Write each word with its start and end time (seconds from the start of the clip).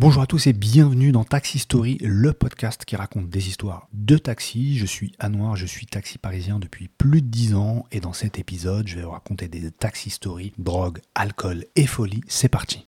Bonjour 0.00 0.22
à 0.22 0.26
tous 0.26 0.46
et 0.46 0.54
bienvenue 0.54 1.12
dans 1.12 1.24
Taxi 1.24 1.58
Story, 1.58 1.98
le 2.00 2.32
podcast 2.32 2.86
qui 2.86 2.96
raconte 2.96 3.28
des 3.28 3.48
histoires 3.48 3.86
de 3.92 4.16
taxi. 4.16 4.78
Je 4.78 4.86
suis 4.86 5.12
Anouar, 5.18 5.56
je 5.56 5.66
suis 5.66 5.84
taxi 5.84 6.16
parisien 6.16 6.58
depuis 6.58 6.88
plus 6.88 7.20
de 7.20 7.26
10 7.26 7.54
ans 7.54 7.84
et 7.92 8.00
dans 8.00 8.14
cet 8.14 8.38
épisode, 8.38 8.88
je 8.88 8.96
vais 8.96 9.02
vous 9.02 9.10
raconter 9.10 9.48
des 9.48 9.70
taxi 9.70 10.08
stories, 10.08 10.54
drogue, 10.56 11.00
alcool 11.14 11.66
et 11.76 11.84
folie. 11.84 12.22
C'est 12.28 12.48
parti. 12.48 12.89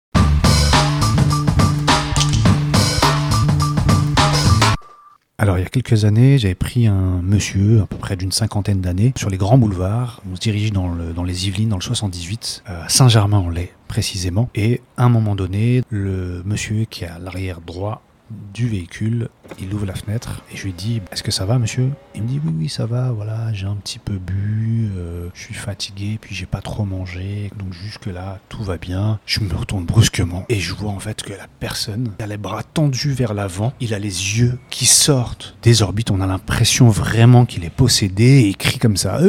Alors 5.37 5.59
il 5.59 5.63
y 5.63 5.67
a 5.67 5.69
quelques 5.69 6.05
années, 6.05 6.39
j'avais 6.39 6.55
pris 6.55 6.87
un 6.87 7.21
monsieur, 7.21 7.81
à 7.83 7.87
peu 7.87 7.97
près 7.97 8.15
d'une 8.15 8.31
cinquantaine 8.31 8.81
d'années, 8.81 9.13
sur 9.17 9.31
les 9.31 9.37
grands 9.37 9.59
boulevards. 9.59 10.23
On 10.31 10.37
se 10.37 10.41
dirige 10.41 10.73
dans, 10.73 10.89
le- 10.89 11.13
dans 11.13 11.25
les 11.25 11.49
Yvelines, 11.49 11.69
dans 11.71 11.77
le 11.77 11.83
78, 11.83 12.63
euh, 12.71 12.85
à 12.85 12.89
Saint-Germain-en-Laye 12.89 13.71
précisément. 13.89 14.49
Et 14.55 14.81
à 14.97 15.05
un 15.05 15.09
moment 15.09 15.35
donné, 15.35 15.83
le 15.91 16.43
monsieur 16.45 16.85
qui 16.85 17.05
à 17.05 17.19
l'arrière 17.19 17.61
droit 17.61 18.03
du 18.31 18.69
véhicule, 18.69 19.29
il 19.59 19.73
ouvre 19.75 19.87
la 19.87 19.95
fenêtre 19.95 20.43
et 20.53 20.57
je 20.57 20.65
lui 20.65 20.73
dis 20.73 21.03
Est-ce 21.13 21.23
que 21.23 21.31
ça 21.31 21.45
va, 21.45 21.59
monsieur? 21.59 21.91
Il 22.15 22.23
me 22.23 22.29
dit 22.29 22.41
Oui, 22.45 22.53
oui, 22.59 22.69
ça 22.69 22.87
va, 22.87 23.11
voilà, 23.13 23.53
j'ai 23.53 23.67
un 23.67 23.77
petit 23.77 23.99
peu 23.99 24.15
bu, 24.15 24.91
euh, 24.97 25.29
je 25.35 25.41
suis 25.41 25.55
fatigué, 25.55 26.19
puis 26.21 26.35
j'ai 26.35 26.47
pas 26.47 26.61
trop 26.61 26.85
mangé, 26.85 27.51
donc 27.59 27.73
jusque-là, 27.73 28.39
tout 28.49 28.63
va 28.63 28.77
bien. 28.77 29.19
Je 29.27 29.41
me 29.41 29.55
retourne 29.55 29.85
brusquement 29.85 30.45
et 30.49 30.59
je 30.61 30.75
vois 30.75 30.91
en 30.91 31.01
fait 31.01 31.23
que 31.23 31.33
la 31.33 31.47
personne 31.61 32.13
a 32.19 32.27
les 32.27 32.37
bras 32.37 32.63
tendus 32.63 33.13
vers 33.13 33.35
l'avant, 33.35 33.73
il 33.81 33.95
a 33.95 33.99
les 33.99 34.39
yeux 34.39 34.59
qui 34.71 34.87
sortent 34.87 35.57
des 35.63 35.83
orbites, 35.83 36.11
on 36.11 36.21
a 36.21 36.27
l'impression 36.27 36.89
vraiment 36.89 37.45
qu'il 37.45 37.65
est 37.65 37.71
possédé 37.71 38.25
et 38.25 38.49
il 38.49 38.57
crie 38.57 38.79
comme 38.79 38.97
ça. 38.97 39.21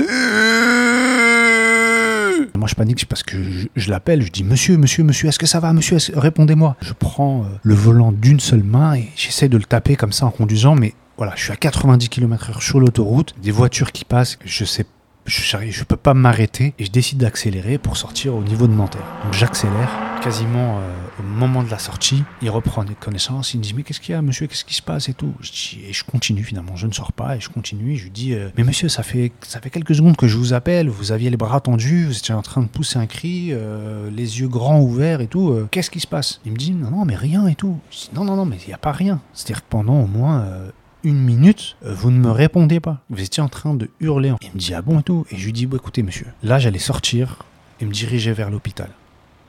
Moi, 2.58 2.68
je 2.68 2.76
panique 2.76 3.05
parce 3.05 3.23
que 3.23 3.38
je, 3.76 3.90
l'appelle, 3.90 4.22
je 4.22 4.32
dis 4.32 4.44
Monsieur, 4.44 4.77
monsieur, 4.77 5.04
monsieur, 5.04 5.30
est-ce 5.30 5.40
que 5.40 5.46
ça 5.46 5.59
va 5.59 5.73
Monsieur, 5.73 5.98
répondez-moi. 6.16 6.76
Je 6.82 6.94
prends 6.94 7.41
euh, 7.41 7.46
le 7.63 7.73
volant 7.73 8.12
d'une 8.12 8.40
seule 8.40 8.63
main 8.63 8.96
et 8.96 9.09
j'essaie 9.16 9.50
de 9.50 9.58
le 9.58 9.63
taper 9.63 9.96
comme 9.96 10.12
ça 10.12 10.26
en 10.26 10.32
conduisant, 10.32 10.76
mais 10.76 10.94
voilà, 11.18 11.34
je 11.36 11.44
suis 11.44 11.52
à 11.52 11.55
90 11.55 12.10
km/h 12.10 12.62
sur 12.62 12.80
l'autoroute, 12.80 13.35
des 13.41 13.52
voitures 13.52 13.91
qui 13.91 14.05
passent, 14.05 14.38
je 14.43 14.65
sais 14.65 14.85
je, 15.26 15.57
je 15.70 15.84
peux 15.84 15.95
pas 15.95 16.13
m'arrêter 16.13 16.73
et 16.79 16.85
je 16.85 16.91
décide 16.91 17.20
d'accélérer 17.20 17.77
pour 17.77 17.98
sortir 17.98 18.35
au 18.35 18.43
niveau 18.43 18.68
de 18.68 18.73
Nanterre. 18.73 19.05
Donc 19.23 19.34
j'accélère 19.34 19.90
quasiment 20.21 20.79
euh, 20.79 20.81
au 21.20 21.23
moment 21.23 21.63
de 21.63 21.70
la 21.70 21.79
sortie. 21.79 22.23
Il 22.41 22.49
reprend 22.49 22.84
des 22.84 22.95
connaissances, 22.95 23.53
il 23.53 23.57
me 23.57 23.63
dit 23.63 23.73
mais 23.76 23.84
qu'est-ce 23.84 23.99
qu'il 23.99 24.13
y 24.13 24.18
a 24.18 24.21
monsieur, 24.21 24.48
qu'est-ce 24.48 24.65
qui 24.65 24.73
se 24.73 24.81
passe 24.81 25.09
et 25.09 25.13
tout? 25.13 25.34
Je 25.41 25.77
et 25.87 25.93
je 25.93 26.03
continue 26.03 26.43
finalement, 26.43 26.76
je 26.76 26.87
ne 26.87 26.91
sors 26.91 27.12
pas 27.12 27.35
et 27.35 27.40
je 27.40 27.49
continue. 27.49 27.96
Je 27.96 28.03
lui 28.05 28.12
dis 28.12 28.34
euh, 28.34 28.49
mais 28.57 28.63
monsieur 28.63 28.90
ça 28.90 29.03
fait 29.03 29.31
ça 29.41 29.59
fait 29.62 29.70
quelques 29.70 29.96
secondes 29.96 30.15
que 30.18 30.27
je 30.27 30.37
vous 30.37 30.53
appelle, 30.53 30.90
vous 30.90 31.12
aviez 31.12 31.29
les 31.29 31.37
bras 31.37 31.59
tendus, 31.59 32.05
vous 32.05 32.18
étiez 32.18 32.34
en 32.34 32.41
train 32.41 32.62
de 32.62 32.68
pousser 32.68 32.99
un 32.99 33.07
cri, 33.07 33.49
euh, 33.51 34.09
les 34.12 34.40
yeux 34.40 34.48
grands 34.48 34.81
ouverts 34.81 35.21
et 35.21 35.27
tout. 35.27 35.55
qu'est-ce 35.71 35.91
qui 35.91 35.99
se 35.99 36.07
passe? 36.07 36.41
Il 36.46 36.51
me 36.51 36.57
dit 36.57 36.71
non 36.71 36.91
non 36.91 37.05
mais 37.05 37.15
rien 37.15 37.48
et 37.48 37.55
tout. 37.55 37.79
Non 38.13 38.23
non 38.23 38.35
non 38.35 38.46
mais 38.46 38.57
il 38.63 38.68
n'y 38.68 38.73
a 38.73 38.79
pas 38.79 38.91
rien. 38.91 39.21
C'est-à-dire 39.34 39.63
que 39.63 39.70
pendant 39.70 40.01
au 40.01 40.07
moins 40.07 40.46
une 41.06 41.20
minute, 41.20 41.78
euh, 41.86 41.94
vous 41.94 42.12
ne 42.12 42.18
me 42.18 42.32
répondez 42.32 42.80
pas. 42.80 43.02
Vous 43.10 43.22
étiez 43.22 43.42
en 43.42 43.48
train 43.48 43.76
de 43.76 43.90
hurler. 44.02 44.34
Il 44.42 44.52
me 44.54 44.60
dit 44.60 44.74
ah 44.74 44.82
bon 44.82 45.00
et 45.00 45.04
tout. 45.04 45.26
Et 45.32 45.38
je 45.38 45.46
lui 45.46 45.54
dis 45.54 45.68
bon, 45.68 45.78
écoutez 45.78 46.04
monsieur, 46.04 46.26
là 46.44 46.60
j'allais 46.60 46.80
sortir 46.80 47.44
et 47.80 47.86
me 47.86 47.92
diriger 47.92 48.34
vers 48.34 48.50
l'hôpital. 48.50 48.90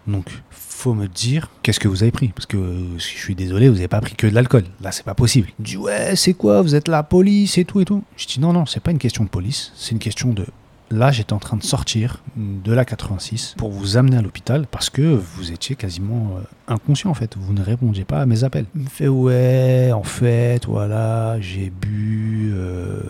Donc 0.06 0.26
faut 0.50 0.94
me 0.94 1.08
dire 1.08 1.50
qu'est-ce 1.62 1.80
que 1.80 1.88
vous 1.88 2.02
avez 2.02 2.12
pris 2.12 2.28
parce 2.28 2.46
que 2.46 2.58
euh, 2.58 2.98
je 2.98 3.02
suis 3.02 3.34
désolé, 3.34 3.68
vous 3.68 3.76
n'avez 3.76 3.88
pas 3.88 4.00
pris 4.00 4.14
que 4.14 4.26
de 4.26 4.34
l'alcool. 4.34 4.64
Là 4.82 4.92
c'est 4.92 5.04
pas 5.04 5.14
possible. 5.14 5.48
Il 5.58 5.64
dit 5.64 5.76
ouais 5.78 6.14
c'est 6.14 6.34
quoi 6.34 6.60
Vous 6.60 6.74
êtes 6.74 6.88
la 6.88 7.02
police 7.02 7.56
et 7.58 7.64
tout 7.64 7.80
et 7.80 7.86
tout. 7.86 8.04
Je 8.16 8.26
dis 8.26 8.38
non 8.38 8.52
non 8.52 8.66
c'est 8.66 8.80
pas 8.80 8.90
une 8.90 8.98
question 8.98 9.24
de 9.24 9.30
police, 9.30 9.72
c'est 9.74 9.92
une 9.92 9.98
question 9.98 10.32
de 10.32 10.46
Là, 10.90 11.10
j'étais 11.10 11.32
en 11.32 11.40
train 11.40 11.56
de 11.56 11.64
sortir 11.64 12.22
de 12.36 12.72
la 12.72 12.84
86 12.84 13.54
pour 13.58 13.70
vous 13.70 13.96
amener 13.96 14.18
à 14.18 14.22
l'hôpital 14.22 14.66
parce 14.70 14.88
que 14.88 15.02
vous 15.02 15.50
étiez 15.50 15.74
quasiment 15.74 16.36
euh, 16.36 16.40
inconscient 16.72 17.10
en 17.10 17.14
fait. 17.14 17.36
Vous 17.36 17.52
ne 17.52 17.62
répondiez 17.62 18.04
pas 18.04 18.20
à 18.20 18.26
mes 18.26 18.44
appels. 18.44 18.66
Il 18.76 18.82
me 18.82 18.88
fait 18.88 19.08
ouais, 19.08 19.90
en 19.92 20.04
fait, 20.04 20.64
voilà, 20.66 21.40
j'ai 21.40 21.70
bu 21.70 22.52
euh, 22.54 23.00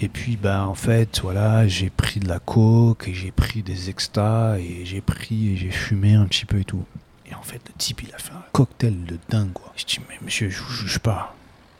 et 0.00 0.08
puis 0.08 0.36
bah 0.36 0.66
en 0.66 0.74
fait, 0.74 1.20
voilà, 1.22 1.68
j'ai 1.68 1.90
pris 1.90 2.18
de 2.18 2.28
la 2.28 2.38
coke 2.38 3.08
et 3.08 3.14
j'ai 3.14 3.30
pris 3.30 3.62
des 3.62 3.90
extas 3.90 4.56
et 4.58 4.86
j'ai 4.86 5.02
pris 5.02 5.50
et 5.50 5.56
j'ai 5.56 5.70
fumé 5.70 6.14
un 6.14 6.24
petit 6.24 6.46
peu 6.46 6.60
et 6.60 6.64
tout. 6.64 6.84
Et 7.30 7.34
en 7.34 7.42
fait, 7.42 7.60
le 7.66 7.74
type, 7.76 8.02
il 8.04 8.14
a 8.14 8.18
fait 8.18 8.32
un 8.32 8.44
cocktail 8.52 9.04
de 9.04 9.18
dingue 9.28 9.52
quoi. 9.52 9.70
Je 9.76 9.84
dis 9.84 10.00
mais 10.08 10.16
monsieur, 10.24 10.48
je 10.48 10.62
vous 10.62 10.72
juge 10.72 10.98
pas, 11.00 11.34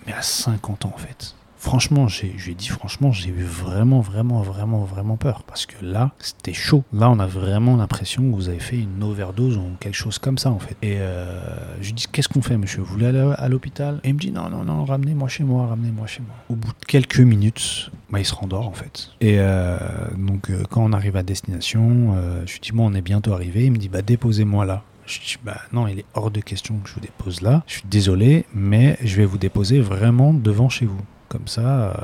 mais 0.06 0.12
à 0.12 0.20
50 0.20 0.84
ans 0.84 0.92
en 0.94 0.98
fait. 0.98 1.34
Franchement, 1.56 2.08
je 2.08 2.26
lui 2.26 2.52
ai 2.52 2.54
dit 2.54 2.68
franchement, 2.68 3.12
j'ai 3.12 3.30
eu 3.30 3.42
vraiment, 3.42 4.00
vraiment, 4.00 4.42
vraiment, 4.42 4.84
vraiment 4.84 5.16
peur. 5.16 5.42
Parce 5.44 5.66
que 5.66 5.84
là, 5.84 6.12
c'était 6.18 6.52
chaud. 6.52 6.84
Là, 6.92 7.10
on 7.10 7.18
a 7.18 7.26
vraiment 7.26 7.76
l'impression 7.76 8.30
que 8.30 8.36
vous 8.36 8.48
avez 8.48 8.58
fait 8.58 8.78
une 8.78 9.02
overdose 9.02 9.56
ou 9.56 9.64
quelque 9.80 9.94
chose 9.94 10.18
comme 10.18 10.38
ça, 10.38 10.50
en 10.50 10.58
fait. 10.58 10.76
Et 10.82 10.96
euh, 10.98 11.40
je 11.80 11.86
lui 11.86 11.92
dis, 11.94 12.06
qu'est-ce 12.10 12.28
qu'on 12.28 12.42
fait, 12.42 12.56
monsieur? 12.56 12.82
Vous 12.82 12.92
voulez 12.92 13.06
aller 13.06 13.34
à 13.36 13.48
l'hôpital? 13.48 14.00
Et 14.04 14.10
il 14.10 14.14
me 14.14 14.18
dit, 14.20 14.30
non, 14.30 14.48
non, 14.48 14.64
non, 14.64 14.84
ramenez-moi 14.84 15.28
chez 15.28 15.44
moi, 15.44 15.66
ramenez-moi 15.66 16.06
chez 16.06 16.22
moi. 16.22 16.34
Au 16.50 16.54
bout 16.54 16.72
de 16.72 16.84
quelques 16.86 17.20
minutes, 17.20 17.90
bah, 18.10 18.20
il 18.20 18.24
se 18.24 18.34
rendort, 18.34 18.68
en 18.68 18.72
fait. 18.72 19.10
Et 19.20 19.36
euh, 19.38 19.78
donc, 20.16 20.50
euh, 20.50 20.62
quand 20.70 20.84
on 20.84 20.92
arrive 20.92 21.16
à 21.16 21.22
destination, 21.22 22.14
je 22.46 22.52
lui 22.52 22.60
dis, 22.60 22.72
bon, 22.72 22.90
on 22.90 22.94
est 22.94 23.02
bientôt 23.02 23.32
arrivé. 23.32 23.64
Il 23.64 23.72
me 23.72 23.78
dit, 23.78 23.88
bah, 23.88 24.02
déposez-moi 24.02 24.64
là. 24.64 24.82
Je 25.06 25.20
dis, 25.20 25.36
bah 25.44 25.58
non, 25.72 25.86
il 25.86 26.00
est 26.00 26.04
hors 26.14 26.32
de 26.32 26.40
question 26.40 26.78
que 26.78 26.88
je 26.88 26.94
vous 26.94 27.00
dépose 27.00 27.40
là. 27.40 27.62
Je 27.68 27.74
suis 27.74 27.84
désolé, 27.88 28.44
mais 28.52 28.98
je 29.02 29.16
vais 29.16 29.24
vous 29.24 29.38
déposer 29.38 29.80
vraiment 29.80 30.34
devant 30.34 30.68
chez 30.68 30.84
vous. 30.84 31.00
Comme 31.28 31.48
ça, 31.48 31.60
euh, 31.90 31.94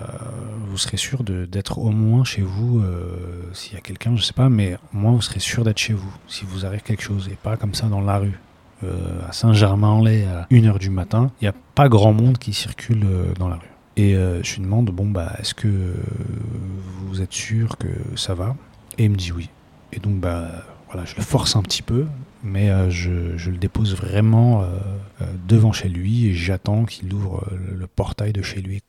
vous 0.68 0.76
serez 0.78 0.96
sûr 0.96 1.22
d'être 1.22 1.78
au 1.78 1.90
moins 1.90 2.24
chez 2.24 2.42
vous. 2.42 2.80
euh, 2.80 3.44
S'il 3.52 3.74
y 3.74 3.76
a 3.76 3.80
quelqu'un, 3.80 4.16
je 4.16 4.22
sais 4.22 4.32
pas, 4.32 4.48
mais 4.48 4.76
au 4.92 4.96
moins 4.96 5.12
vous 5.12 5.22
serez 5.22 5.38
sûr 5.38 5.62
d'être 5.64 5.78
chez 5.78 5.92
vous. 5.92 6.12
Si 6.26 6.44
vous 6.44 6.66
arrive 6.66 6.82
quelque 6.82 7.02
chose 7.02 7.28
et 7.32 7.36
pas 7.36 7.56
comme 7.56 7.74
ça 7.74 7.86
dans 7.86 8.00
la 8.00 8.18
rue. 8.18 8.38
Euh, 8.82 9.20
à 9.28 9.32
Saint-Germain-en-Laye 9.32 10.24
à 10.24 10.46
1h 10.50 10.78
du 10.80 10.90
matin, 10.90 11.30
il 11.40 11.44
n'y 11.44 11.48
a 11.48 11.54
pas 11.76 11.88
grand 11.88 12.12
monde 12.12 12.38
qui 12.38 12.52
circule 12.52 13.06
dans 13.38 13.48
la 13.48 13.54
rue. 13.56 13.70
Et 13.96 14.14
je 14.14 14.54
lui 14.56 14.62
demande, 14.62 14.86
bon, 14.90 15.08
bah, 15.10 15.34
est-ce 15.38 15.54
que 15.54 15.68
vous 17.06 17.20
êtes 17.20 17.32
sûr 17.32 17.76
que 17.78 17.86
ça 18.16 18.34
va? 18.34 18.56
Et 18.98 19.04
il 19.04 19.10
me 19.10 19.16
dit 19.16 19.30
oui. 19.30 19.50
Et 19.92 20.00
donc, 20.00 20.18
bah, 20.18 20.48
voilà, 20.90 21.04
je 21.04 21.14
le 21.14 21.22
force 21.22 21.54
un 21.54 21.62
petit 21.62 21.82
peu, 21.82 22.06
mais 22.42 22.90
je, 22.90 23.36
je 23.36 23.50
le 23.50 23.58
dépose 23.58 23.94
vraiment 23.94 24.64
devant 25.46 25.72
chez 25.72 25.88
lui 25.88 26.26
et 26.26 26.32
j'attends 26.34 26.84
qu'il 26.86 27.12
ouvre 27.14 27.46
le 27.52 27.86
portail 27.86 28.32
de 28.32 28.42
chez 28.42 28.60
lui. 28.62 28.82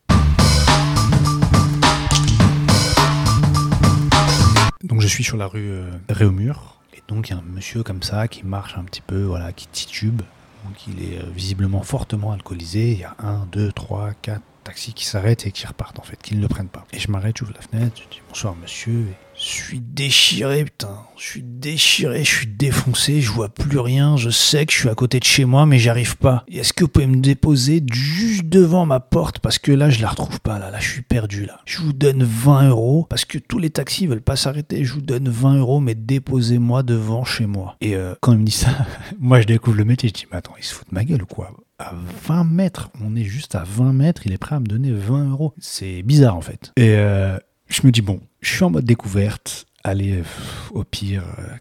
Donc 4.83 4.99
je 4.99 5.07
suis 5.07 5.23
sur 5.23 5.37
la 5.37 5.47
rue 5.47 5.69
euh, 5.69 5.89
Réaumur 6.09 6.81
et 6.93 7.01
donc 7.07 7.29
il 7.29 7.31
y 7.31 7.35
a 7.35 7.39
un 7.39 7.41
monsieur 7.41 7.83
comme 7.83 8.03
ça 8.03 8.27
qui 8.27 8.45
marche 8.45 8.77
un 8.77 8.83
petit 8.83 9.01
peu, 9.01 9.23
voilà, 9.23 9.53
qui 9.53 9.67
titube. 9.67 10.21
Donc 10.65 10.87
il 10.87 11.01
est 11.01 11.19
euh, 11.19 11.29
visiblement 11.33 11.81
fortement 11.83 12.33
alcoolisé. 12.33 12.91
Il 12.91 12.99
y 12.99 13.05
a 13.05 13.15
un, 13.19 13.45
deux, 13.45 13.71
trois, 13.71 14.11
quatre 14.21 14.43
taxis 14.65 14.93
qui 14.93 15.05
s'arrêtent 15.05 15.47
et 15.47 15.51
qui 15.51 15.65
repartent 15.65 15.99
en 15.99 16.03
fait, 16.03 16.21
qui 16.21 16.35
ne 16.35 16.41
le 16.41 16.49
prennent 16.49 16.67
pas. 16.67 16.85
Et 16.91 16.99
je 16.99 17.09
m'arrête, 17.09 17.37
j'ouvre 17.37 17.53
la 17.55 17.61
fenêtre, 17.61 17.95
je 17.95 18.15
dis 18.15 18.21
bonsoir 18.27 18.55
monsieur. 18.55 19.07
Je 19.43 19.49
suis 19.49 19.81
déchiré, 19.81 20.63
putain. 20.63 20.99
Je 21.17 21.25
suis 21.25 21.43
déchiré, 21.43 22.23
je 22.23 22.33
suis 22.33 22.47
défoncé, 22.47 23.19
je 23.19 23.29
vois 23.29 23.49
plus 23.49 23.79
rien. 23.79 24.15
Je 24.15 24.29
sais 24.29 24.65
que 24.65 24.71
je 24.71 24.79
suis 24.79 24.89
à 24.89 24.95
côté 24.95 25.19
de 25.19 25.25
chez 25.25 25.43
moi, 25.43 25.65
mais 25.65 25.79
j'y 25.79 25.89
arrive 25.89 26.17
pas. 26.17 26.45
Est-ce 26.47 26.71
que 26.71 26.85
vous 26.85 26.89
pouvez 26.89 27.07
me 27.07 27.17
déposer 27.17 27.83
juste 27.91 28.45
devant 28.45 28.85
ma 28.85 29.01
porte? 29.01 29.39
Parce 29.39 29.59
que 29.59 29.73
là, 29.73 29.89
je 29.89 30.01
la 30.01 30.09
retrouve 30.09 30.39
pas, 30.39 30.59
là. 30.59 30.71
Là, 30.71 30.79
je 30.79 30.89
suis 30.89 31.01
perdu, 31.01 31.45
là. 31.45 31.59
Je 31.65 31.79
vous 31.79 31.91
donne 31.91 32.23
20 32.23 32.69
euros 32.69 33.05
parce 33.09 33.25
que 33.25 33.37
tous 33.37 33.59
les 33.59 33.69
taxis 33.69 34.07
veulent 34.07 34.21
pas 34.21 34.37
s'arrêter. 34.37 34.85
Je 34.85 34.93
vous 34.93 35.01
donne 35.01 35.27
20 35.27 35.57
euros, 35.57 35.81
mais 35.81 35.95
déposez-moi 35.95 36.83
devant 36.83 37.25
chez 37.25 37.45
moi. 37.45 37.75
Et 37.81 37.95
euh, 37.95 38.15
quand 38.21 38.31
il 38.31 38.39
me 38.39 38.45
dit 38.45 38.51
ça, 38.51 38.71
moi, 39.19 39.41
je 39.41 39.47
découvre 39.47 39.77
le 39.77 39.85
métier. 39.85 40.07
Je 40.07 40.13
dis, 40.13 40.25
mais 40.31 40.37
attends, 40.37 40.55
il 40.57 40.63
se 40.63 40.73
fout 40.73 40.87
de 40.89 40.95
ma 40.95 41.03
gueule 41.03 41.23
ou 41.23 41.27
quoi? 41.27 41.51
À 41.79 41.93
20 42.27 42.45
mètres, 42.45 42.91
on 43.03 43.13
est 43.15 43.25
juste 43.25 43.55
à 43.55 43.63
20 43.65 43.91
mètres, 43.91 44.21
il 44.25 44.31
est 44.31 44.37
prêt 44.37 44.55
à 44.55 44.59
me 44.61 44.67
donner 44.67 44.91
20 44.91 45.31
euros. 45.31 45.53
C'est 45.57 46.01
bizarre 46.03 46.37
en 46.37 46.41
fait. 46.41 46.71
Et 46.77 46.93
euh, 46.95 47.37
je 47.67 47.81
me 47.85 47.91
dis, 47.91 48.01
bon, 48.01 48.19
je 48.41 48.53
suis 48.53 48.63
en 48.63 48.69
mode 48.69 48.85
découverte, 48.85 49.65
allez, 49.83 50.23
au 50.71 50.83
pire, 50.83 51.23
euh, 51.39 51.55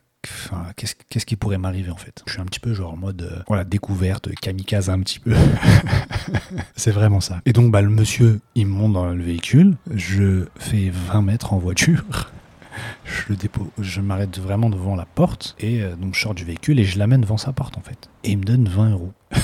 qu'est-ce 0.76 1.26
qui 1.26 1.36
pourrait 1.36 1.58
m'arriver 1.58 1.90
en 1.90 1.96
fait? 1.96 2.22
Je 2.26 2.32
suis 2.32 2.40
un 2.40 2.44
petit 2.44 2.60
peu 2.60 2.74
genre 2.74 2.92
en 2.92 2.96
mode, 2.96 3.22
euh, 3.22 3.42
voilà, 3.48 3.64
découverte, 3.64 4.34
kamikaze 4.40 4.90
un 4.90 5.00
petit 5.00 5.18
peu. 5.18 5.34
C'est 6.76 6.92
vraiment 6.92 7.20
ça. 7.20 7.40
Et 7.46 7.52
donc, 7.52 7.72
bah, 7.72 7.82
le 7.82 7.88
monsieur, 7.88 8.40
il 8.54 8.66
monte 8.66 8.92
dans 8.92 9.06
le 9.06 9.22
véhicule, 9.22 9.76
je 9.94 10.46
fais 10.58 10.90
20 10.90 11.22
mètres 11.22 11.52
en 11.52 11.58
voiture. 11.58 12.04
Je 13.04 13.24
le 13.28 13.36
dépose, 13.36 13.66
je 13.78 14.00
m'arrête 14.00 14.38
vraiment 14.38 14.70
devant 14.70 14.96
la 14.96 15.04
porte 15.04 15.54
et 15.58 15.82
euh, 15.82 15.94
donc 15.94 16.14
je 16.14 16.20
sors 16.20 16.34
du 16.34 16.42
véhicule 16.42 16.80
et 16.80 16.84
je 16.84 16.98
l'amène 16.98 17.20
devant 17.20 17.36
sa 17.36 17.52
porte 17.52 17.76
en 17.76 17.82
fait. 17.82 18.08
Et 18.24 18.30
il 18.30 18.38
me 18.38 18.44
donne 18.44 18.66
20 18.66 18.92
euros. 18.92 19.12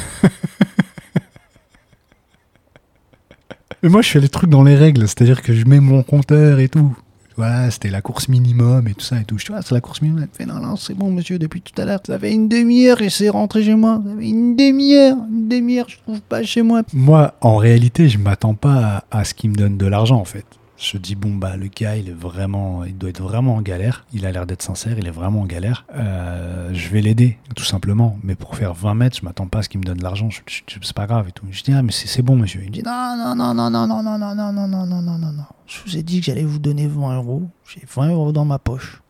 Mais 3.83 3.89
moi, 3.89 4.03
je 4.03 4.11
fais 4.11 4.21
les 4.21 4.29
trucs 4.29 4.51
dans 4.51 4.65
les 4.65 4.75
règles, 4.75 5.03
c'est-à-dire 5.03 5.43
que 5.43 5.53
je 5.53 5.65
mets 5.65 5.81
mon 5.81 6.03
compteur 6.03 6.59
et 6.59 6.69
tout. 6.69 6.97
Voilà, 7.37 7.71
c'était 7.71 7.91
la 7.91 8.01
course 8.01 8.29
minimum 8.29 8.89
et 8.89 8.95
tout 8.95 9.05
ça 9.05 9.21
et 9.21 9.25
tout. 9.25 9.39
Je 9.39 9.47
dis, 9.47 9.53
ah, 9.55 9.61
c'est 9.63 9.73
la 9.73 9.81
course 9.81 10.03
minimum. 10.03 10.27
Il 10.33 10.37
fait, 10.37 10.45
non, 10.45 10.59
non, 10.59 10.75
c'est 10.75 10.95
bon, 10.95 11.13
monsieur, 11.13 11.39
depuis 11.39 11.63
tout 11.63 11.81
à 11.81 11.85
l'heure. 11.85 12.01
Ça 12.05 12.19
fait 12.19 12.33
une 12.33 12.49
demi-heure 12.49 13.01
et 13.01 13.11
c'est 13.11 13.29
rentré 13.29 13.63
chez 13.63 13.77
moi. 13.77 14.03
Ça 14.05 14.11
fait 14.19 14.29
une 14.29 14.57
demi-heure, 14.57 15.17
une 15.31 15.49
demi-heure, 15.49 15.87
je 15.89 15.99
trouve 15.99 16.21
pas 16.21 16.43
chez 16.43 16.63
moi. 16.63 16.83
Moi, 16.93 17.35
en 17.41 17.57
réalité, 17.57 18.09
je 18.09 18.19
m'attends 18.19 18.55
pas 18.55 19.05
à, 19.11 19.21
à 19.21 19.25
ce 19.25 19.35
qu'il 19.35 19.51
me 19.51 19.55
donne 19.55 19.77
de 19.77 19.87
l'argent, 19.87 20.17
en 20.17 20.25
fait. 20.25 20.45
Je 20.79 20.97
dis 20.97 21.17
bon 21.17 21.35
bah 21.35 21.57
le 21.57 21.67
gars 21.67 21.97
il 21.97 22.09
est 22.09 22.13
vraiment, 22.13 22.85
il 22.85 22.97
doit 22.97 23.11
être 23.11 23.21
vraiment 23.21 23.57
en 23.57 23.63
galère. 23.63 24.05
Il 24.13 24.25
a 24.25 24.31
l'air 24.31 24.47
d'être 24.47 24.63
sincère, 24.63 24.97
il 24.97 25.09
est 25.09 25.13
vraiment 25.13 25.41
en 25.41 25.45
galère. 25.45 25.85
Euh, 25.95 26.71
je 26.73 26.89
vais 26.91 27.01
l'aider 27.01 27.37
tout 27.57 27.65
simplement. 27.65 28.17
Mais 28.23 28.37
pour 28.37 28.55
faire 28.55 28.75
20 28.75 28.95
mètres, 28.95 29.17
je 29.19 29.25
m'attends 29.25 29.49
pas 29.49 29.59
à 29.59 29.63
ce 29.65 29.69
qu'il 29.69 29.81
me 29.81 29.85
donne 29.85 29.99
de 29.99 30.05
l'argent. 30.05 30.29
C'est 30.47 30.93
pas 30.93 31.07
grave 31.09 31.29
et 31.29 31.33
tout. 31.33 31.45
Je 31.51 31.65
dis 31.65 31.73
ah 31.73 31.83
mais 31.83 31.91
c'est 31.91 32.07
c'est 32.07 32.23
bon 32.23 32.37
monsieur. 32.37 32.63
Il 32.63 32.69
me 32.69 32.73
dit 32.75 32.83
non 32.85 33.17
non 33.17 33.35
non 33.35 33.55
non 33.55 33.71
non 33.71 33.87
non 33.89 34.03
non 34.03 34.19
non 34.19 34.35
non 34.35 34.53
non 34.53 34.69
non 34.69 34.87
non 34.87 35.03
non 35.03 35.19
non 35.19 35.33
non. 35.33 35.45
Je 35.67 35.81
vous 35.85 35.97
ai 35.97 36.05
dit 36.05 36.21
que 36.21 36.27
j'allais 36.27 36.45
vous 36.45 36.61
donner 36.61 36.87
20 36.87 37.17
euros. 37.17 37.43
J'ai 37.67 37.83
20 37.85 38.11
euros 38.11 38.31
dans 38.31 38.45
ma 38.45 38.61
poche. 38.61 39.03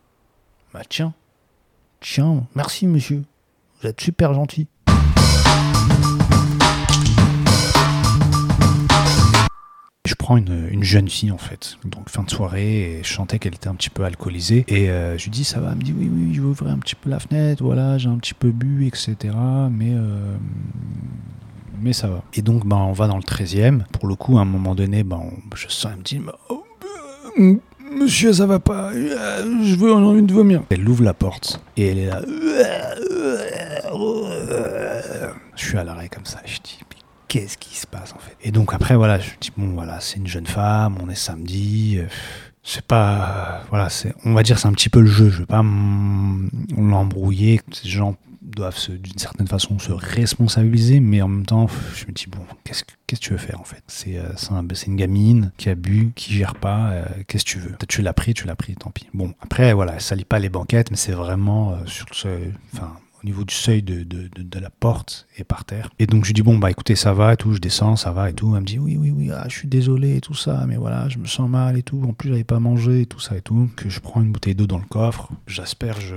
Bah 0.72 0.82
tiens, 0.88 1.12
tiens, 2.00 2.46
merci 2.54 2.86
monsieur. 2.86 3.24
Vous 3.80 3.88
êtes 3.88 4.00
super 4.00 4.32
gentil. 4.32 4.68
Je 10.08 10.14
prends 10.14 10.38
une, 10.38 10.68
une 10.70 10.82
jeune 10.82 11.06
fille 11.10 11.30
en 11.30 11.36
fait, 11.38 11.76
donc 11.84 12.08
fin 12.08 12.22
de 12.22 12.30
soirée, 12.30 12.80
et 12.98 13.00
je 13.04 13.12
sentais 13.12 13.38
qu'elle 13.38 13.54
était 13.54 13.68
un 13.68 13.74
petit 13.74 13.90
peu 13.90 14.04
alcoolisée. 14.04 14.64
Et 14.66 14.88
euh, 14.88 15.18
je 15.18 15.24
lui 15.24 15.30
dis 15.30 15.44
ça 15.44 15.60
va, 15.60 15.72
elle 15.72 15.76
me 15.76 15.82
dit 15.82 15.94
oui, 15.94 16.10
oui, 16.10 16.32
je 16.34 16.40
vais 16.40 16.46
ouvrir 16.46 16.72
un 16.72 16.78
petit 16.78 16.94
peu 16.94 17.10
la 17.10 17.18
fenêtre, 17.20 17.62
voilà, 17.62 17.98
j'ai 17.98 18.08
un 18.08 18.16
petit 18.16 18.32
peu 18.32 18.48
bu, 18.50 18.86
etc. 18.86 19.16
Mais, 19.70 19.92
euh, 19.92 20.34
mais 21.82 21.92
ça 21.92 22.08
va. 22.08 22.22
Et 22.32 22.40
donc 22.40 22.66
ben, 22.66 22.76
on 22.76 22.92
va 22.92 23.06
dans 23.06 23.18
le 23.18 23.22
13e. 23.22 23.82
Pour 23.92 24.08
le 24.08 24.14
coup, 24.14 24.38
à 24.38 24.40
un 24.40 24.46
moment 24.46 24.74
donné, 24.74 25.04
on- 25.10 25.30
je 25.54 25.68
sens, 25.68 25.92
elle 25.92 25.98
me 25.98 26.02
dit 26.02 26.20
Oh, 26.48 26.64
euh, 27.38 27.54
Monsieur, 27.94 28.32
ça 28.32 28.46
va 28.46 28.60
pas, 28.60 28.92
je 28.94 29.74
veux 29.76 29.92
envie 29.92 30.22
de 30.22 30.32
vomir. 30.32 30.62
Elle 30.70 30.88
ouvre 30.88 31.04
la 31.04 31.12
porte 31.14 31.60
et 31.76 31.86
elle 31.88 31.98
est 31.98 32.06
là. 32.06 32.22
Je 35.56 35.64
suis 35.66 35.76
à 35.76 35.84
l'arrêt 35.84 36.08
comme 36.08 36.24
ça, 36.24 36.40
je 36.46 36.58
dis 36.62 36.78
qu'est-ce 37.28 37.58
qui 37.58 37.76
se 37.76 37.86
passe 37.86 38.12
en 38.14 38.18
fait. 38.18 38.36
Et 38.42 38.50
donc 38.50 38.72
après 38.74 38.96
voilà, 38.96 39.18
je 39.20 39.30
me 39.30 39.36
dis 39.40 39.52
bon 39.56 39.68
voilà, 39.74 40.00
c'est 40.00 40.16
une 40.16 40.26
jeune 40.26 40.46
femme, 40.46 40.96
on 41.02 41.08
est 41.10 41.14
samedi, 41.14 41.98
euh, 41.98 42.06
c'est 42.62 42.84
pas 42.84 43.60
euh, 43.60 43.64
voilà, 43.70 43.88
c'est 43.90 44.14
on 44.24 44.32
va 44.34 44.42
dire 44.42 44.58
c'est 44.58 44.68
un 44.68 44.72
petit 44.72 44.88
peu 44.88 45.00
le 45.00 45.06
jeu, 45.06 45.30
je 45.30 45.38
veux 45.40 45.46
pas 45.46 45.62
l'embrouiller, 46.76 47.60
ces 47.72 47.88
gens 47.88 48.16
doivent 48.42 48.78
d'une 48.90 49.18
certaine 49.18 49.46
façon 49.46 49.78
se 49.78 49.92
responsabiliser, 49.92 51.00
mais 51.00 51.20
en 51.20 51.28
même 51.28 51.44
temps, 51.46 51.68
je 51.94 52.06
me 52.06 52.12
dis 52.12 52.26
bon, 52.28 52.38
qu'est-ce 52.64 52.82
que 52.84 52.92
qu'est-ce 53.06 53.20
que 53.20 53.26
tu 53.26 53.32
veux 53.32 53.38
faire 53.38 53.60
en 53.60 53.64
fait? 53.64 53.82
C'est 53.88 54.16
euh, 54.16 54.28
c'est 54.36 54.52
un- 54.52 54.66
c'est 54.72 54.86
une 54.86 54.96
gamine 54.96 55.52
qui 55.58 55.68
a 55.68 55.74
bu, 55.74 56.12
qui 56.14 56.32
gère 56.32 56.54
pas, 56.54 56.92
qu'est-ce 57.26 57.44
que 57.44 57.50
tu 57.50 57.58
veux? 57.58 57.74
Tu 57.88 58.00
l'as 58.02 58.12
pris, 58.14 58.34
tu 58.34 58.46
l'as 58.46 58.56
pris, 58.56 58.74
tant 58.74 58.90
pis. 58.90 59.06
Bon, 59.14 59.34
après 59.40 59.72
voilà, 59.74 59.94
elle 59.94 60.00
salit 60.00 60.24
pas 60.24 60.38
les 60.38 60.48
banquettes, 60.48 60.90
mais 60.90 60.96
c'est 60.96 61.12
vraiment 61.12 61.76
sur 61.86 62.06
seuil, 62.12 62.52
enfin 62.74 62.92
au 63.22 63.26
niveau 63.26 63.44
du 63.44 63.54
seuil 63.54 63.82
de, 63.82 64.02
de, 64.02 64.28
de- 64.36 64.58
la 64.60 64.70
porte 64.70 65.26
et 65.36 65.44
par 65.44 65.64
terre. 65.64 65.88
Et 66.00 66.06
donc 66.06 66.24
je 66.24 66.28
lui 66.30 66.34
dis 66.34 66.42
bon 66.42 66.58
bah 66.58 66.70
écoutez 66.70 66.96
ça 66.96 67.12
va 67.12 67.34
et 67.34 67.36
tout, 67.36 67.52
je 67.52 67.58
descends, 67.60 67.94
ça 67.94 68.10
va 68.10 68.28
et 68.28 68.32
tout. 68.32 68.54
Elle 68.56 68.62
me 68.62 68.66
dit 68.66 68.78
oui 68.80 68.96
oui 68.96 69.12
oui, 69.16 69.30
ah, 69.32 69.44
je 69.48 69.54
suis 69.56 69.68
désolé 69.68 70.16
et 70.16 70.20
tout 70.20 70.34
ça, 70.34 70.64
mais 70.66 70.76
voilà, 70.76 71.08
je 71.08 71.18
me 71.18 71.26
sens 71.26 71.48
mal 71.48 71.78
et 71.78 71.82
tout. 71.84 72.02
En 72.08 72.12
plus 72.12 72.30
j'avais 72.30 72.42
pas 72.44 72.58
mangé 72.58 73.02
et 73.02 73.06
tout 73.06 73.20
ça 73.20 73.36
et 73.36 73.40
tout. 73.40 73.70
Que 73.76 73.88
je 73.88 74.00
prends 74.00 74.20
une 74.20 74.32
bouteille 74.32 74.54
d'eau 74.56 74.66
dans 74.66 74.78
le 74.78 74.84
coffre, 74.84 75.30
j'asperge 75.46 76.12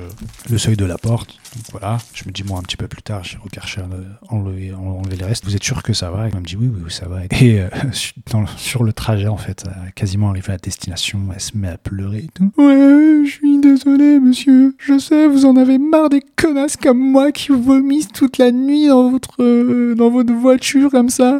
le 0.50 0.57
seuil 0.57 0.75
de 0.75 0.86
la 0.86 0.98
porte. 0.98 1.39
Donc 1.56 1.65
voilà, 1.71 2.00
je 2.13 2.24
me 2.25 2.31
dis 2.31 2.44
moi 2.44 2.57
un 2.59 2.63
petit 2.63 2.77
peu 2.77 2.88
plus 2.88 3.04
tard, 3.04 3.24
j'ai 3.24 3.38
recherché 3.38 3.81
enlever, 4.30 4.74
enlever 4.74 5.15
les 5.18 5.25
restes. 5.25 5.45
Vous 5.45 5.56
êtes 5.56 5.63
sûr 5.63 5.83
que 5.83 5.94
ça 5.94 6.09
va? 6.09 6.27
Elle 6.27 6.36
me 6.39 6.42
dit 6.45 6.56
oui 6.56 6.68
oui, 6.74 6.81
oui 6.86 6.92
ça 6.92 7.07
va. 7.07 7.25
Et 7.25 7.62
euh, 7.62 7.69
sur 8.57 8.83
le 8.83 8.94
trajet 8.94 9.27
en 9.27 9.38
fait, 9.38 9.65
euh, 9.68 9.89
quasiment 9.95 10.30
arrivé 10.31 10.54
à 10.54 10.57
destination, 10.57 11.19
elle 11.33 11.39
se 11.42 11.56
met 11.57 11.68
à 11.69 11.77
pleurer 11.77 12.19
et 12.19 12.30
tout. 12.33 12.51
Ouais, 12.57 13.24
je 13.25 13.30
suis 13.31 13.59
désolé 13.59 14.19
monsieur, 14.19 14.75
je 14.80 14.97
sais 14.97 15.27
vous 15.27 15.45
en 15.45 15.56
avez 15.57 15.77
marre 15.77 16.09
des 16.09 16.21
connasses 16.36 16.77
moi 16.93 17.31
qui 17.31 17.49
vomissent 17.51 18.09
toute 18.11 18.38
la 18.38 18.51
nuit 18.51 18.88
dans 18.88 19.09
votre 19.11 19.41
euh, 19.41 19.95
dans 19.95 20.09
votre 20.09 20.33
voiture 20.33 20.89
comme 20.91 21.09
ça. 21.09 21.39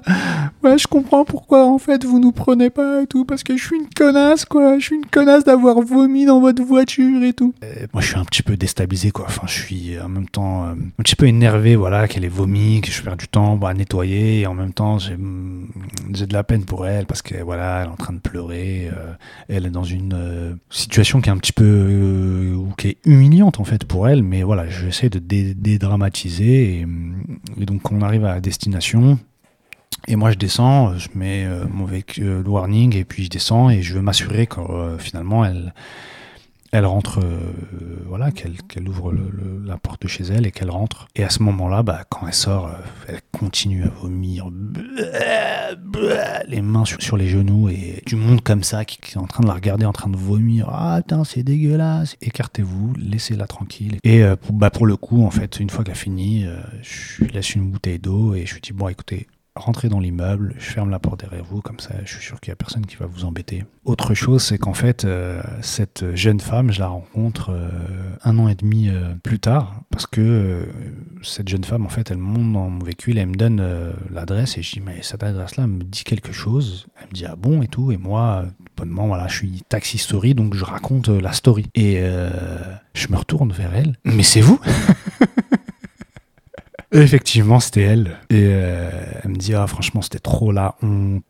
Ouais, 0.64 0.78
je 0.78 0.88
comprends 0.88 1.26
pourquoi 1.26 1.66
en 1.68 1.78
fait 1.78 2.04
vous 2.06 2.20
nous 2.20 2.32
prenez 2.32 2.70
pas 2.70 3.02
et 3.02 3.08
tout 3.08 3.26
parce 3.26 3.44
que 3.44 3.58
je 3.58 3.64
suis 3.66 3.76
une 3.78 3.90
connasse 3.96 4.46
quoi, 4.46 4.78
je 4.80 4.86
suis 4.86 4.96
une 4.96 5.06
connasse 5.06 5.44
d'avoir 5.44 5.82
vomi 5.82 6.26
dans 6.26 6.40
votre 6.40 6.64
voiture 6.64 7.24
et 7.24 7.34
tout. 7.34 7.54
moi 7.94 8.02
je 8.02 8.08
suis 8.08 8.18
un 8.18 8.26
petit 8.26 8.44
peu 8.44 8.58
déstabilisé 8.58 9.12
quoi, 9.12 9.26
enfin 9.28 9.44
je 9.48 9.54
suis 9.60 10.00
en 10.00 10.10
même 10.10 10.28
temps 10.30 10.64
euh, 10.66 10.72
un 11.00 11.04
petit 11.04 11.16
peu 11.16 11.26
énervé 11.28 11.76
voilà 11.76 12.08
qu'elle 12.08 12.24
ait 12.26 12.28
vomi, 12.30 12.82
que 12.82 12.92
je 12.92 13.02
perds 13.02 13.18
du 13.18 13.28
temps 13.28 13.56
bah, 13.56 13.70
à 13.70 13.74
nettoyer 13.74 14.42
et 14.42 14.48
en 14.48 14.54
même 14.54 14.74
temps 14.74 15.00
j'ai 15.00 15.16
mm, 15.18 15.68
j'ai 16.14 16.28
de 16.28 16.34
la 16.34 16.44
peine 16.44 16.64
pour 16.66 16.86
elle 16.86 17.06
parce 17.06 17.22
que 17.22 17.42
voilà, 17.44 17.82
elle 17.82 17.88
est 17.88 17.92
en 17.92 17.96
train 17.96 18.14
de 18.14 18.20
pleurer, 18.20 18.90
euh, 18.96 19.14
elle 19.50 19.66
est 19.66 19.70
dans 19.72 19.84
une 19.84 20.14
euh, 20.14 20.54
situation 20.70 21.22
qui 21.22 21.30
est 21.30 21.32
un 21.32 21.38
petit 21.38 21.54
peu 21.54 21.64
euh, 21.66 22.56
ou 22.56 22.70
qui 22.78 22.90
est 22.90 22.98
humiliante 23.06 23.60
en 23.60 23.64
fait 23.64 23.86
pour 23.86 24.08
elle, 24.08 24.22
mais 24.24 24.44
voilà, 24.44 24.68
j'essaie 24.70 25.10
de 25.10 25.20
dé- 25.20 25.41
dédramatiser 25.54 26.82
et, 26.82 27.66
donc 27.66 27.92
on 27.92 28.02
arrive 28.02 28.26
à 28.26 28.40
destination, 28.40 29.20
et 30.08 30.16
moi, 30.16 30.32
je 30.32 30.38
descends, 30.38 30.98
je 30.98 31.10
mets 31.14 31.46
euh, 31.46 31.66
mon 31.70 31.86
véhicule 31.86 32.26
euh, 32.26 32.44
warning 32.44 32.96
et 32.96 33.06
puis 33.06 33.26
je 33.26 33.30
descends 33.30 33.70
et 33.70 33.82
je 33.82 33.94
veux 33.94 34.02
m'assurer 34.02 34.48
que 34.48 34.60
euh, 34.60 34.98
finalement 34.98 35.46
elle, 35.46 35.74
elle 36.72 36.86
rentre, 36.86 37.20
euh, 37.20 37.40
voilà, 38.08 38.32
qu'elle 38.32 38.88
ouvre 38.88 39.14
la 39.66 39.78
porte 39.78 40.04
de 40.04 40.08
chez 40.08 40.24
elle 40.24 40.48
et 40.48 40.52
qu'elle 40.52 40.70
rentre. 40.70 41.08
Et 41.16 41.24
à 41.24 41.30
ce 41.30 41.44
moment-là, 41.44 41.84
bah, 41.84 42.04
quand 42.10 42.28
elle 42.28 42.34
sort, 42.34 42.68
euh, 42.68 42.72
elle 43.10 43.20
continue 43.32 43.84
à 43.84 43.90
vomir, 43.90 44.50
les 46.48 46.62
mains 46.62 46.86
sur, 46.86 47.18
les 47.18 47.28
genoux 47.28 47.68
et 47.70 48.02
du 48.06 48.16
monde 48.16 48.42
comme 48.42 48.64
ça 48.64 48.86
qui, 48.86 49.00
est 49.14 49.18
en 49.18 49.28
train 49.28 49.44
de 49.44 49.48
la 49.48 49.54
regarder, 49.54 49.86
en 49.86 49.92
train 49.92 50.10
de 50.10 50.18
vomir. 50.18 50.70
Ah 50.72 51.00
putain, 51.02 51.26
c'est 51.26 51.44
dégueulasse. 51.44 52.16
Écartez-vous, 52.22 52.94
laissez-la 52.98 53.48
tranquille. 53.48 53.98
Et 54.04 54.24
euh, 54.24 54.38
pour, 54.38 54.54
bah, 54.54 54.70
pour 54.70 54.86
le 54.86 54.96
coup, 54.96 55.26
en 55.26 55.32
fait, 55.32 55.60
une 55.60 55.70
fois 55.70 55.84
qu'elle 55.84 55.92
a 55.92 55.96
fini, 55.96 56.46
je 56.82 57.24
lui 57.24 57.32
laisse 57.32 57.54
une 57.54 57.70
bouteille 57.70 58.00
d'eau 58.00 58.34
et 58.34 58.46
je 58.46 58.54
lui 58.54 58.62
dis 58.62 58.72
bon, 58.72 58.88
écoutez 58.88 59.28
rentrez 59.56 59.90
dans 59.90 60.00
l'immeuble, 60.00 60.56
je 60.58 60.72
ferme 60.72 60.90
la 60.90 61.00
porte 61.00 61.20
derrière 61.20 61.44
vous, 61.44 61.62
comme 61.62 61.80
ça 61.80 61.94
je 62.06 62.14
suis 62.14 62.24
sûr 62.24 62.40
qu'il 62.40 62.52
n'y 62.52 62.54
a 62.54 62.56
personne 62.56 62.86
qui 62.86 62.96
va 62.96 63.06
vous 63.06 63.26
embêter. 63.26 63.66
Autre 63.84 64.14
chose, 64.14 64.44
c'est 64.44 64.58
qu'en 64.58 64.74
fait, 64.74 65.04
euh, 65.04 65.42
cette 65.62 66.16
jeune 66.16 66.40
femme, 66.40 66.72
je 66.72 66.80
la 66.80 66.88
rencontre 66.88 67.52
euh, 67.52 67.70
un 68.24 68.38
an 68.40 68.48
et 68.48 68.56
demi 68.56 68.90
euh, 68.90 69.14
plus 69.24 69.40
tard, 69.40 69.82
parce 69.90 70.08
que 70.08 70.68
cette 71.22 71.50
jeune 71.50 71.64
femme, 71.64 71.86
en 71.86 71.90
fait, 71.90 72.12
elle 72.12 72.18
monte 72.18 72.54
dans 72.54 72.70
mon 72.70 72.84
véhicule, 72.84 73.18
elle 73.18 73.28
me 73.28 73.36
donne 73.36 73.62
l'adresse, 74.10 74.58
et 74.58 74.62
je 74.62 74.74
dis, 74.74 74.80
mais 74.80 75.00
cette 75.02 75.24
adresse-là 75.24 75.68
me 75.68 75.84
dit 75.84 76.04
quelque 76.04 76.32
chose. 76.32 76.88
Elle 77.02 77.08
me 77.08 77.14
dit, 77.14 77.26
ah 77.26 77.36
bon, 77.36 77.62
et 77.62 77.68
tout, 77.68 77.92
et 77.92 77.98
moi, 77.98 78.46
bonnement, 78.78 79.08
voilà, 79.08 79.28
je 79.28 79.36
suis 79.36 79.64
taxi 79.68 79.98
story, 79.98 80.34
donc 80.34 80.54
je 80.56 80.64
raconte 80.64 81.10
la 81.10 81.34
story. 81.34 81.66
Et 81.76 82.02
je 82.94 83.08
me 83.10 83.18
retourne 83.18 83.52
vers 83.52 83.76
elle, 83.76 83.98
mais 84.06 84.24
c'est 84.24 84.42
vous? 84.42 84.60
Effectivement, 86.94 87.62
c'était 87.62 87.84
elle. 87.84 88.18
Et 88.30 88.48
euh, 88.48 88.90
elle 89.24 89.32
me 89.32 89.38
dit, 89.38 89.54
ah, 89.54 89.66
franchement, 89.66 90.02
c'était 90.02 90.20
trop 90.20 90.52
la 90.52 90.76
honte. 90.82 91.24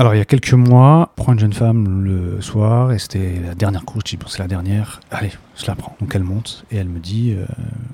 Alors, 0.00 0.14
il 0.16 0.18
y 0.18 0.20
a 0.20 0.24
quelques 0.24 0.54
mois, 0.54 1.12
je 1.16 1.22
prends 1.22 1.32
une 1.34 1.38
jeune 1.38 1.52
femme 1.52 2.02
le 2.04 2.40
soir, 2.40 2.90
et 2.90 2.98
c'était 2.98 3.38
la 3.44 3.54
dernière 3.54 3.84
course. 3.84 4.02
Je 4.06 4.10
dis, 4.10 4.16
bon, 4.16 4.26
c'est 4.26 4.40
la 4.40 4.48
dernière. 4.48 4.98
Allez, 5.12 5.30
je 5.56 5.66
la 5.66 5.76
prends. 5.76 5.96
Donc, 6.00 6.12
elle 6.16 6.24
monte, 6.24 6.64
et 6.72 6.76
elle 6.78 6.88
me 6.88 6.98
dit, 6.98 7.34
euh, 7.36 7.44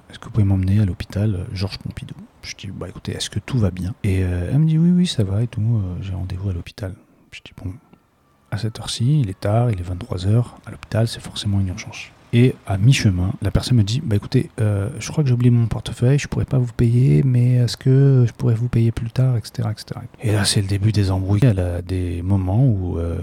est-ce 0.09 0.19
que 0.19 0.25
vous 0.25 0.31
pouvez 0.31 0.45
m'emmener 0.45 0.81
à 0.81 0.87
l'hôpital 0.87 1.35
euh, 1.35 1.45
Georges 1.53 1.79
Pompidou? 1.79 2.15
Je 2.43 2.55
dis, 2.57 2.69
bah 2.69 2.89
écoutez, 2.89 3.13
est-ce 3.13 3.29
que 3.29 3.39
tout 3.39 3.59
va 3.59 3.71
bien? 3.71 3.95
Et 4.03 4.21
elle 4.21 4.59
me 4.59 4.67
dit, 4.67 4.77
oui, 4.77 4.91
oui, 4.91 5.07
ça 5.07 5.25
va 5.25 5.43
et 5.43 5.47
tout. 5.47 5.81
J'ai 6.03 6.13
rendez-vous 6.13 6.51
à 6.51 6.53
l'hôpital. 6.53 6.95
Je 7.31 7.41
dis, 7.43 7.53
bon, 7.57 7.73
à 8.51 8.59
cette 8.59 8.79
heure-ci, 8.79 9.21
il 9.21 9.31
est 9.31 9.41
tard, 9.41 9.71
il 9.71 9.81
est 9.81 9.83
23h, 9.83 10.45
à 10.67 10.71
l'hôpital, 10.71 11.09
c'est 11.09 11.21
forcément 11.21 11.59
une 11.59 11.69
urgence. 11.69 12.11
Et 12.35 12.57
à 12.67 12.79
mi-chemin, 12.79 13.33
la 13.43 13.53
personne 13.53 13.79
me 13.79 13.85
dit 13.85 14.03
Bah 14.05 14.17
écoutez, 14.17 14.51
euh, 14.61 14.89
je 14.99 15.09
crois 15.13 15.23
que 15.23 15.29
j'ai 15.29 15.35
oublié 15.35 15.53
mon 15.53 15.67
portefeuille, 15.67 16.19
je 16.19 16.27
pourrais 16.27 16.45
pas 16.45 16.59
vous 16.59 16.73
payer, 16.73 17.23
mais 17.23 17.53
est-ce 17.53 17.77
que 17.77 18.25
je 18.27 18.33
pourrais 18.33 18.55
vous 18.55 18.69
payer 18.69 18.91
plus 18.91 19.09
tard, 19.11 19.37
etc. 19.37 19.69
etc. 19.71 20.01
Et 20.21 20.33
là, 20.33 20.45
c'est 20.45 20.61
le 20.61 20.67
début 20.67 20.91
des 20.91 21.13
embrouilles. 21.13 21.43
Elle 21.45 21.61
a 21.61 21.81
des 21.81 22.23
moments 22.23 22.67
où 22.67 22.99
euh, 22.99 23.19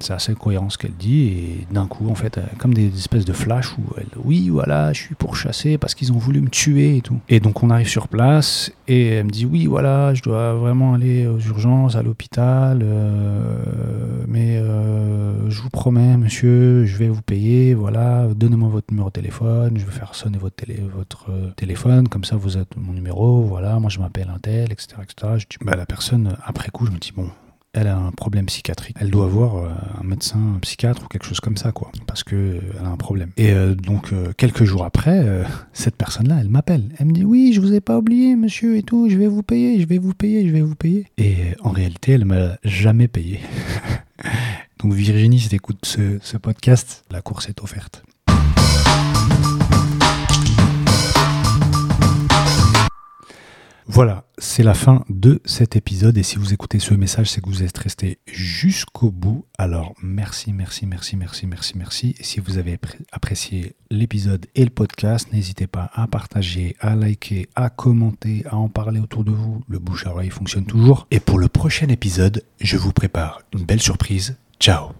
c'est 0.00 0.12
assez 0.12 0.34
cohérent 0.34 0.70
ce 0.70 0.78
qu'elle 0.78 0.94
dit, 0.94 1.28
et 1.28 1.66
d'un 1.72 1.86
coup, 1.86 2.08
en 2.08 2.14
fait, 2.14 2.38
a 2.38 2.42
comme 2.58 2.74
des 2.74 2.94
espèces 2.94 3.24
de 3.24 3.32
flash 3.32 3.76
où 3.78 3.82
elle 3.96 4.06
Oui, 4.24 4.48
voilà, 4.48 4.92
je 4.92 5.00
suis 5.00 5.14
pourchassé 5.14 5.78
parce 5.78 5.94
qu'ils 5.94 6.12
ont 6.12 6.18
voulu 6.18 6.40
me 6.40 6.48
tuer 6.48 6.96
et 6.96 7.00
tout. 7.00 7.18
Et 7.28 7.40
donc, 7.40 7.62
on 7.62 7.70
arrive 7.70 7.88
sur 7.88 8.08
place, 8.08 8.72
et 8.88 9.08
elle 9.08 9.26
me 9.26 9.30
dit 9.30 9.46
Oui, 9.46 9.66
voilà, 9.66 10.14
je 10.14 10.22
dois 10.22 10.54
vraiment 10.54 10.94
aller 10.94 11.26
aux 11.26 11.38
urgences, 11.38 11.96
à 11.96 12.02
l'hôpital, 12.02 12.80
euh, 12.82 14.24
mais 14.28 14.58
euh, 14.58 15.48
je 15.50 15.62
vous 15.62 15.70
promets, 15.70 16.16
monsieur, 16.16 16.84
je 16.84 16.96
vais 16.96 17.08
vous 17.08 17.22
payer, 17.22 17.74
voilà, 17.74 18.26
donnez-moi 18.34 18.68
votre 18.68 18.86
numéro 18.90 19.08
de 19.08 19.14
téléphone, 19.14 19.76
je 19.76 19.84
vais 19.84 19.92
faire 19.92 20.14
sonner 20.14 20.38
votre, 20.38 20.56
télé, 20.56 20.82
votre 20.94 21.30
euh, 21.30 21.50
téléphone, 21.56 22.08
comme 22.08 22.24
ça 22.24 22.36
vous 22.36 22.56
êtes 22.56 22.76
mon 22.76 22.92
numéro, 22.92 23.42
voilà, 23.42 23.78
moi 23.78 23.90
je 23.90 23.98
m'appelle 23.98 24.30
un 24.34 24.38
tel, 24.38 24.72
etc. 24.72 24.96
etc. 25.02 25.34
Je 25.38 25.46
dis, 25.46 25.56
bah, 25.64 25.76
la 25.76 25.86
personne, 25.86 26.36
après 26.44 26.70
coup, 26.70 26.86
je 26.86 26.90
me 26.90 26.98
dis, 26.98 27.12
bon, 27.14 27.28
elle 27.72 27.86
a 27.86 27.96
un 27.96 28.10
problème 28.10 28.46
psychiatrique. 28.46 28.96
Elle 29.00 29.10
doit 29.10 29.26
voir 29.26 29.56
euh, 29.56 29.68
un 30.00 30.04
médecin, 30.04 30.38
un 30.56 30.58
psychiatre 30.58 31.04
ou 31.04 31.08
quelque 31.08 31.24
chose 31.26 31.40
comme 31.40 31.56
ça, 31.56 31.72
quoi, 31.72 31.92
parce 32.06 32.24
que 32.24 32.34
euh, 32.34 32.60
elle 32.78 32.84
a 32.86 32.88
un 32.88 32.96
problème. 32.96 33.30
Et 33.36 33.52
euh, 33.52 33.74
donc, 33.74 34.12
quelques 34.36 34.64
jours 34.64 34.84
après, 34.84 35.24
cette 35.72 35.96
personne-là, 35.96 36.38
elle 36.40 36.48
m'appelle. 36.48 36.94
Elle 36.98 37.06
me 37.06 37.12
dit 37.12 37.24
Oui, 37.24 37.52
je 37.52 37.60
vous 37.60 37.72
ai 37.72 37.80
pas 37.80 37.98
oublié, 37.98 38.36
monsieur, 38.36 38.76
et 38.76 38.82
tout, 38.82 39.08
je 39.08 39.16
vais 39.16 39.28
vous 39.28 39.42
payer, 39.42 39.80
je 39.80 39.86
vais 39.86 39.98
vous 39.98 40.14
payer, 40.14 40.46
je 40.48 40.52
vais 40.52 40.62
vous 40.62 40.74
payer. 40.74 41.06
Et 41.18 41.36
en 41.60 41.70
réalité, 41.70 42.12
elle 42.12 42.24
m'a 42.24 42.56
jamais 42.64 43.08
payé. 43.08 43.40
donc, 44.82 44.92
Virginie, 44.92 45.38
si 45.38 45.48
t'écoutes 45.48 45.84
ce, 45.84 46.18
ce 46.22 46.36
podcast, 46.36 47.04
la 47.10 47.22
course 47.22 47.48
est 47.48 47.62
offerte. 47.62 48.02
Voilà, 53.92 54.22
c'est 54.38 54.62
la 54.62 54.74
fin 54.74 55.04
de 55.08 55.42
cet 55.44 55.74
épisode 55.74 56.16
et 56.16 56.22
si 56.22 56.36
vous 56.36 56.52
écoutez 56.52 56.78
ce 56.78 56.94
message, 56.94 57.28
c'est 57.28 57.40
que 57.40 57.48
vous 57.48 57.64
êtes 57.64 57.76
resté 57.76 58.18
jusqu'au 58.24 59.10
bout. 59.10 59.46
Alors 59.58 59.94
merci, 60.00 60.52
merci, 60.52 60.86
merci, 60.86 61.16
merci, 61.16 61.48
merci, 61.48 61.72
merci. 61.76 62.14
Si 62.20 62.38
vous 62.38 62.58
avez 62.58 62.78
apprécié 63.10 63.74
l'épisode 63.90 64.46
et 64.54 64.62
le 64.62 64.70
podcast, 64.70 65.32
n'hésitez 65.32 65.66
pas 65.66 65.90
à 65.92 66.06
partager, 66.06 66.76
à 66.78 66.94
liker, 66.94 67.48
à 67.56 67.68
commenter, 67.68 68.44
à 68.48 68.58
en 68.58 68.68
parler 68.68 69.00
autour 69.00 69.24
de 69.24 69.32
vous. 69.32 69.60
Le 69.66 69.80
bouche 69.80 70.06
à 70.06 70.10
oreille 70.10 70.30
fonctionne 70.30 70.66
toujours. 70.66 71.08
Et 71.10 71.18
pour 71.18 71.40
le 71.40 71.48
prochain 71.48 71.88
épisode, 71.88 72.44
je 72.60 72.76
vous 72.76 72.92
prépare 72.92 73.42
une 73.52 73.64
belle 73.64 73.82
surprise. 73.82 74.36
Ciao 74.60 74.90